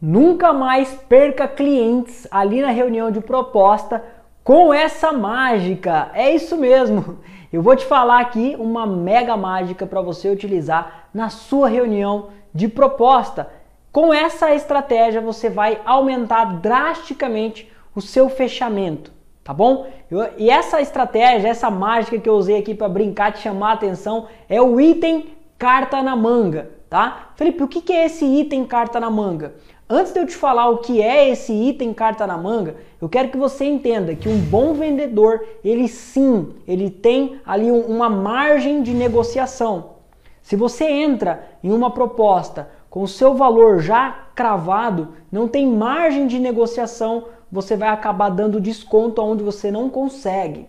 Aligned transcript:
Nunca 0.00 0.50
mais 0.52 0.94
perca 1.08 1.46
clientes 1.46 2.26
ali 2.30 2.62
na 2.62 2.70
reunião 2.70 3.10
de 3.10 3.20
proposta 3.20 4.02
com 4.42 4.72
essa 4.72 5.12
mágica. 5.12 6.10
É 6.14 6.34
isso 6.34 6.56
mesmo. 6.56 7.18
Eu 7.52 7.62
vou 7.62 7.76
te 7.76 7.84
falar 7.84 8.20
aqui 8.20 8.56
uma 8.58 8.86
mega 8.86 9.36
mágica 9.36 9.86
para 9.86 10.00
você 10.00 10.30
utilizar 10.30 11.08
na 11.12 11.28
sua 11.28 11.68
reunião 11.68 12.28
de 12.54 12.66
proposta. 12.66 13.50
Com 13.92 14.14
essa 14.14 14.54
estratégia 14.54 15.20
você 15.20 15.50
vai 15.50 15.80
aumentar 15.84 16.60
drasticamente 16.60 17.70
o 17.94 18.00
seu 18.00 18.28
fechamento, 18.28 19.12
tá 19.42 19.52
bom? 19.52 19.86
Eu, 20.10 20.26
e 20.38 20.48
essa 20.48 20.80
estratégia, 20.80 21.48
essa 21.48 21.70
mágica 21.70 22.18
que 22.18 22.28
eu 22.28 22.34
usei 22.34 22.56
aqui 22.56 22.74
para 22.74 22.88
brincar, 22.88 23.32
te 23.32 23.40
chamar 23.40 23.70
a 23.70 23.74
atenção, 23.74 24.28
é 24.48 24.62
o 24.62 24.80
item 24.80 25.34
carta 25.58 26.02
na 26.02 26.14
manga, 26.14 26.70
tá? 26.88 27.32
Felipe, 27.34 27.64
o 27.64 27.68
que 27.68 27.92
é 27.92 28.06
esse 28.06 28.24
item 28.24 28.64
carta 28.64 29.00
na 29.00 29.10
manga? 29.10 29.54
Antes 29.92 30.12
de 30.12 30.20
eu 30.20 30.26
te 30.26 30.36
falar 30.36 30.68
o 30.68 30.78
que 30.78 31.02
é 31.02 31.28
esse 31.30 31.52
item 31.52 31.92
carta 31.92 32.24
na 32.24 32.38
manga, 32.38 32.76
eu 33.02 33.08
quero 33.08 33.28
que 33.28 33.36
você 33.36 33.64
entenda 33.64 34.14
que 34.14 34.28
um 34.28 34.38
bom 34.38 34.72
vendedor, 34.72 35.44
ele 35.64 35.88
sim, 35.88 36.50
ele 36.64 36.88
tem 36.88 37.40
ali 37.44 37.72
uma 37.72 38.08
margem 38.08 38.84
de 38.84 38.94
negociação. 38.94 39.96
Se 40.42 40.54
você 40.54 40.84
entra 40.84 41.44
em 41.60 41.72
uma 41.72 41.90
proposta 41.90 42.70
com 42.88 43.02
o 43.02 43.08
seu 43.08 43.34
valor 43.34 43.80
já 43.80 44.28
cravado, 44.32 45.08
não 45.30 45.48
tem 45.48 45.66
margem 45.66 46.28
de 46.28 46.38
negociação, 46.38 47.24
você 47.50 47.76
vai 47.76 47.88
acabar 47.88 48.28
dando 48.28 48.60
desconto 48.60 49.20
onde 49.20 49.42
você 49.42 49.72
não 49.72 49.90
consegue. 49.90 50.68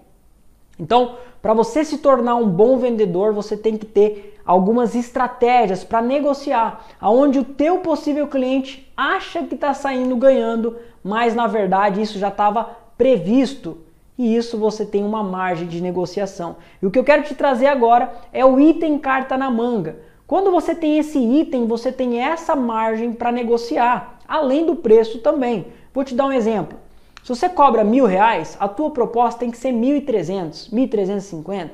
Então, 0.80 1.17
para 1.44 1.53
você 1.53 1.85
se 1.85 1.99
tornar 1.99 2.38
um 2.38 2.49
bom 2.49 2.77
vendedor, 2.77 3.33
você 3.33 3.55
tem 3.55 3.77
que 3.77 3.85
ter 3.85 4.30
algumas 4.45 4.95
estratégias 4.95 5.84
para 5.84 6.02
negociar, 6.02 6.86
aonde 7.00 7.40
o 7.40 7.44
teu 7.44 7.80
possível 7.80 8.27
cliente 8.27 8.91
acha 8.95 9.44
que 9.44 9.55
está 9.55 9.73
saindo 9.73 10.16
ganhando, 10.16 10.77
mas 11.04 11.36
na 11.36 11.48
verdade 11.48 12.02
isso 12.02 12.20
já 12.20 12.30
estava 12.30 12.70
previsto 12.98 13.78
e 14.17 14.36
isso 14.36 14.58
você 14.58 14.86
tem 14.86 15.03
uma 15.03 15.23
margem 15.23 15.67
de 15.67 15.81
negociação. 15.81 16.58
E 16.81 16.86
o 16.86 16.92
que 16.92 17.00
eu 17.00 17.03
quero 17.03 17.23
te 17.23 17.33
trazer 17.33 17.67
agora 17.67 18.14
é 18.31 18.45
o 18.45 18.59
item 18.59 19.00
carta 19.00 19.38
na 19.38 19.50
manga. 19.50 19.98
Quando 20.28 20.52
você 20.52 20.76
tem 20.76 20.98
esse 20.98 21.17
item, 21.17 21.66
você 21.66 21.92
tem 21.92 22.20
essa 22.20 22.55
margem 22.55 23.11
para 23.11 23.31
negociar, 23.31 24.20
além 24.28 24.66
do 24.66 24.76
preço 24.76 25.20
também. 25.20 25.67
Vou 25.94 26.03
te 26.03 26.16
dar 26.16 26.28
um 26.28 26.31
exemplo. 26.31 26.78
Se 27.23 27.30
você 27.30 27.50
cobra 27.50 27.83
mil 27.83 28.05
reais, 28.05 28.55
a 28.59 28.67
tua 28.67 28.92
proposta 28.92 29.42
tem 29.42 29.52
que 29.52 29.58
ser 29.58 29.73
1.300, 29.73 30.72
1.350 30.72 31.70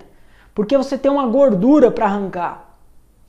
porque 0.57 0.75
você 0.75 0.97
tem 0.97 1.11
uma 1.11 1.27
gordura 1.27 1.91
para 1.91 2.07
arrancar. 2.07 2.79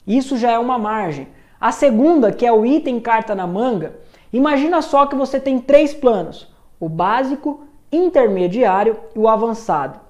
Isso 0.07 0.39
já 0.39 0.51
é 0.51 0.59
uma 0.59 0.79
margem. 0.79 1.29
A 1.61 1.71
segunda, 1.71 2.33
que 2.33 2.47
é 2.47 2.51
o 2.51 2.65
item 2.65 2.99
carta 2.99 3.35
na 3.35 3.47
manga, 3.47 3.97
imagina 4.33 4.81
só 4.81 5.05
que 5.05 5.15
você 5.15 5.39
tem 5.39 5.61
três 5.61 5.93
planos: 5.93 6.51
o 6.81 6.89
básico, 6.89 7.65
intermediário 7.93 8.97
e 9.15 9.19
o 9.19 9.29
avançado. 9.29 10.01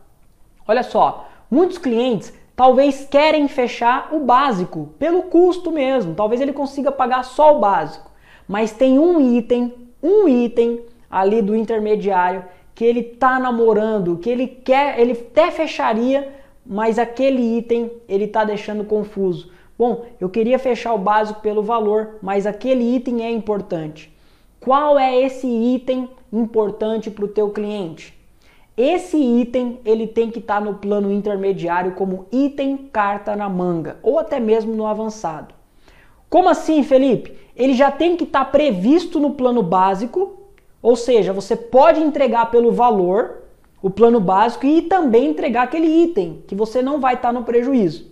Olha 0.65 0.85
só, 0.85 1.27
muitos 1.51 1.77
clientes 1.77 2.33
talvez 2.55 3.05
querem 3.11 3.49
fechar 3.49 4.11
o 4.13 4.21
básico 4.21 4.91
pelo 4.97 5.23
custo 5.23 5.73
mesmo, 5.73 6.15
talvez 6.15 6.41
ele 6.41 6.53
consiga 6.53 6.93
pagar 6.93 7.25
só 7.25 7.57
o 7.57 7.59
básico, 7.59 8.09
mas 8.47 8.71
tem 8.71 8.97
um 8.97 9.21
item, 9.37 9.75
um 10.01 10.29
item 10.29 10.83
ali 11.11 11.43
do 11.43 11.57
intermediário 11.57 12.45
que 12.77 12.85
ele 12.85 13.03
tá 13.03 13.41
namorando, 13.41 14.19
que 14.19 14.31
ele 14.31 14.47
quer, 14.47 15.01
ele 15.01 15.15
até 15.15 15.51
fecharia, 15.51 16.39
mas 16.69 16.99
aquele 16.99 17.57
item 17.57 17.91
ele 18.07 18.27
tá 18.27 18.45
deixando 18.45 18.85
confuso. 18.85 19.51
Bom, 19.79 20.05
eu 20.21 20.29
queria 20.29 20.59
fechar 20.59 20.93
o 20.93 20.99
básico 20.99 21.41
pelo 21.41 21.63
valor, 21.63 22.17
mas 22.21 22.47
aquele 22.47 22.95
item 22.95 23.25
é 23.25 23.31
importante. 23.31 24.13
Qual 24.61 24.99
é 24.99 25.19
esse 25.19 25.47
item 25.47 26.11
importante 26.31 27.11
para 27.11 27.25
o 27.25 27.29
teu 27.29 27.49
cliente? 27.51 28.13
Esse 28.77 29.17
item 29.17 29.81
ele 29.85 30.07
tem 30.07 30.31
que 30.31 30.41
estar 30.41 30.57
tá 30.57 30.61
no 30.61 30.75
plano 30.75 31.11
intermediário 31.11 31.93
como 31.93 32.27
item 32.31 32.77
carta 32.93 33.35
na 33.35 33.49
manga 33.49 33.97
ou 34.03 34.19
até 34.19 34.39
mesmo 34.39 34.75
no 34.75 34.87
avançado. 34.87 35.55
Como 36.29 36.51
assim, 36.51 36.83
Felipe? 36.83 37.33
Ele 37.57 37.73
já 37.73 37.91
tem 37.91 38.15
que 38.15 38.25
estar 38.25 38.45
tá 38.45 38.51
previsto 38.51 39.19
no 39.19 39.31
plano 39.31 39.63
básico 39.63 40.39
ou 40.83 40.95
seja, 40.95 41.33
você 41.33 41.57
pode 41.57 42.01
entregar 42.01 42.51
pelo 42.51 42.71
valor 42.71 43.38
o 43.81 43.91
plano 43.91 44.21
básico 44.21 44.67
e 44.67 44.83
também 44.83 45.31
entregar 45.31 45.63
aquele 45.63 45.87
item 45.87 46.43
que 46.47 46.55
você 46.55 46.83
não 46.83 47.01
vai 47.01 47.15
estar 47.15 47.33
no 47.33 47.45
prejuízo. 47.45 48.11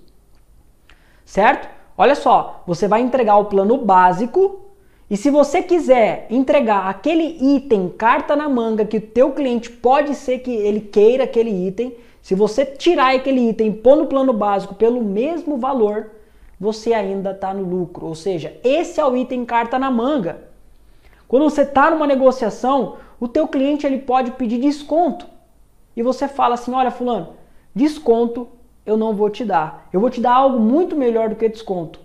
Certo? 1.25 1.69
Olha 1.99 2.15
só, 2.15 2.63
você 2.67 2.87
vai 2.87 3.01
entregar 3.01 3.37
o 3.37 3.47
plano 3.47 3.79
básico 3.79 4.61
e 5.09 5.17
se 5.17 5.31
você 5.31 5.63
quiser 5.63 6.27
entregar 6.31 6.89
aquele 6.89 7.39
item 7.57 7.89
carta 7.89 8.35
na 8.35 8.49
manga 8.49 8.85
que 8.85 8.97
o 8.97 9.01
teu 9.01 9.33
cliente 9.33 9.71
pode 9.71 10.15
ser 10.15 10.41
que 10.41 10.51
ele 10.51 10.81
queira 10.81 11.25
aquele 11.25 11.51
item, 11.69 11.95
se 12.21 12.35
você 12.35 12.65
tirar 12.65 13.15
aquele 13.15 13.49
item 13.49 13.69
e 13.69 13.73
pôr 13.73 13.97
no 13.97 14.07
plano 14.07 14.33
básico 14.33 14.75
pelo 14.75 15.01
mesmo 15.03 15.57
valor, 15.57 16.11
você 16.59 16.93
ainda 16.93 17.31
está 17.31 17.55
no 17.55 17.63
lucro. 17.63 18.07
Ou 18.07 18.17
seja, 18.17 18.59
esse 18.65 19.01
é 19.01 19.05
o 19.05 19.17
item 19.17 19.45
carta 19.45 19.79
na 19.79 19.91
manga. 19.91 20.43
Quando 21.29 21.45
você 21.45 21.63
está 21.63 21.91
numa 21.91 22.07
negociação, 22.07 22.97
o 23.21 23.29
teu 23.29 23.47
cliente 23.47 23.87
ele 23.87 23.99
pode 23.99 24.33
pedir 24.33 24.59
desconto. 24.59 25.27
E 25.97 26.03
você 26.03 26.29
fala 26.29 26.55
assim, 26.55 26.73
olha 26.73 26.91
fulano, 26.91 27.35
desconto 27.75 28.49
eu 28.87 28.97
não 28.97 29.13
vou 29.13 29.29
te 29.29 29.45
dar. 29.45 29.89
Eu 29.93 29.99
vou 29.99 30.09
te 30.09 30.21
dar 30.21 30.35
algo 30.35 30.61
muito 30.61 30.95
melhor 30.95 31.29
do 31.29 31.35
que 31.35 31.49
desconto. 31.49 31.99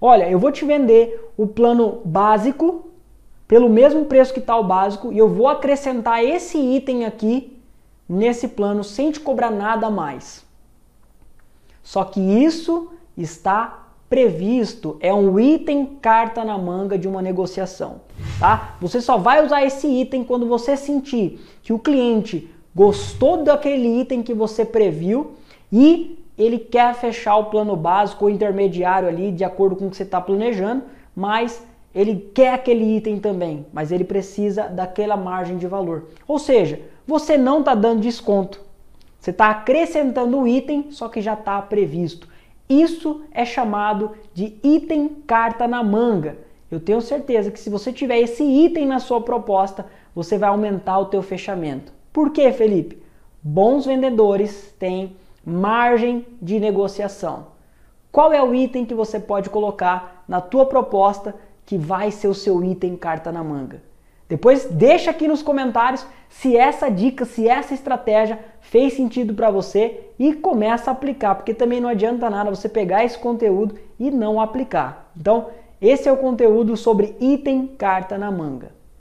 Olha, 0.00 0.28
eu 0.28 0.38
vou 0.38 0.50
te 0.50 0.64
vender 0.64 1.32
o 1.36 1.46
plano 1.46 2.00
básico 2.04 2.86
pelo 3.46 3.68
mesmo 3.68 4.06
preço 4.06 4.32
que 4.32 4.40
está 4.40 4.56
o 4.56 4.64
básico 4.64 5.12
e 5.12 5.18
eu 5.18 5.28
vou 5.28 5.46
acrescentar 5.46 6.24
esse 6.24 6.56
item 6.56 7.04
aqui 7.04 7.56
nesse 8.08 8.48
plano 8.48 8.82
sem 8.82 9.10
te 9.12 9.20
cobrar 9.20 9.50
nada 9.50 9.90
mais. 9.90 10.44
Só 11.82 12.02
que 12.04 12.20
isso 12.20 12.90
está 13.16 13.90
previsto, 14.08 14.96
é 15.00 15.12
um 15.12 15.38
item 15.38 15.86
carta 16.00 16.44
na 16.44 16.58
manga 16.58 16.98
de 16.98 17.08
uma 17.08 17.22
negociação, 17.22 18.02
tá? 18.38 18.76
Você 18.78 19.00
só 19.00 19.16
vai 19.16 19.44
usar 19.44 19.64
esse 19.64 19.86
item 19.86 20.22
quando 20.22 20.46
você 20.46 20.76
sentir 20.76 21.40
que 21.62 21.72
o 21.72 21.78
cliente 21.78 22.51
gostou 22.74 23.42
daquele 23.42 24.00
item 24.00 24.22
que 24.22 24.34
você 24.34 24.64
previu 24.64 25.32
e 25.70 26.18
ele 26.36 26.58
quer 26.58 26.94
fechar 26.94 27.36
o 27.36 27.46
plano 27.46 27.76
básico 27.76 28.24
ou 28.24 28.30
intermediário 28.30 29.08
ali 29.08 29.30
de 29.30 29.44
acordo 29.44 29.76
com 29.76 29.86
o 29.86 29.90
que 29.90 29.96
você 29.96 30.02
está 30.02 30.20
planejando, 30.20 30.84
mas 31.14 31.64
ele 31.94 32.30
quer 32.34 32.54
aquele 32.54 32.96
item 32.96 33.18
também, 33.20 33.66
mas 33.72 33.92
ele 33.92 34.04
precisa 34.04 34.64
daquela 34.64 35.16
margem 35.16 35.58
de 35.58 35.66
valor. 35.66 36.08
Ou 36.26 36.38
seja, 36.38 36.80
você 37.06 37.36
não 37.36 37.60
está 37.60 37.74
dando 37.74 38.00
desconto, 38.00 38.60
você 39.18 39.30
está 39.30 39.50
acrescentando 39.50 40.38
o 40.38 40.48
item, 40.48 40.86
só 40.90 41.08
que 41.08 41.20
já 41.20 41.34
está 41.34 41.60
previsto. 41.60 42.28
Isso 42.68 43.22
é 43.32 43.44
chamado 43.44 44.12
de 44.32 44.54
item 44.62 45.08
carta 45.26 45.68
na 45.68 45.82
manga. 45.82 46.38
Eu 46.70 46.80
tenho 46.80 47.02
certeza 47.02 47.50
que 47.50 47.60
se 47.60 47.68
você 47.68 47.92
tiver 47.92 48.18
esse 48.18 48.42
item 48.42 48.86
na 48.86 48.98
sua 48.98 49.20
proposta, 49.20 49.84
você 50.14 50.38
vai 50.38 50.48
aumentar 50.48 50.98
o 50.98 51.06
teu 51.06 51.22
fechamento. 51.22 51.92
Por 52.12 52.30
quê, 52.30 52.52
Felipe? 52.52 53.02
Bons 53.42 53.86
vendedores 53.86 54.74
têm 54.78 55.16
margem 55.44 56.26
de 56.40 56.60
negociação. 56.60 57.46
Qual 58.12 58.32
é 58.32 58.42
o 58.42 58.54
item 58.54 58.84
que 58.84 58.94
você 58.94 59.18
pode 59.18 59.48
colocar 59.48 60.22
na 60.28 60.40
tua 60.40 60.66
proposta 60.66 61.34
que 61.64 61.78
vai 61.78 62.10
ser 62.10 62.28
o 62.28 62.34
seu 62.34 62.62
item 62.62 62.96
carta 62.96 63.32
na 63.32 63.42
manga? 63.42 63.82
Depois 64.28 64.66
deixa 64.66 65.10
aqui 65.10 65.26
nos 65.26 65.42
comentários 65.42 66.06
se 66.28 66.56
essa 66.56 66.90
dica, 66.90 67.24
se 67.24 67.48
essa 67.48 67.74
estratégia 67.74 68.38
fez 68.60 68.94
sentido 68.94 69.34
para 69.34 69.50
você 69.50 70.08
e 70.18 70.32
começa 70.34 70.90
a 70.90 70.92
aplicar, 70.92 71.34
porque 71.34 71.52
também 71.52 71.80
não 71.80 71.88
adianta 71.88 72.30
nada 72.30 72.50
você 72.50 72.68
pegar 72.68 73.04
esse 73.04 73.18
conteúdo 73.18 73.74
e 73.98 74.10
não 74.10 74.40
aplicar. 74.40 75.10
Então, 75.16 75.48
esse 75.80 76.08
é 76.08 76.12
o 76.12 76.16
conteúdo 76.16 76.76
sobre 76.76 77.16
item 77.20 77.66
carta 77.66 78.16
na 78.16 78.30
manga. 78.30 78.81